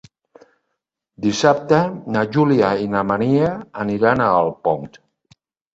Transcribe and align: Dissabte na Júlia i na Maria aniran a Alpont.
Dissabte 1.25 1.83
na 2.17 2.25
Júlia 2.37 2.73
i 2.87 2.91
na 2.95 3.07
Maria 3.13 3.55
aniran 3.87 4.27
a 4.27 4.33
Alpont. 4.43 4.95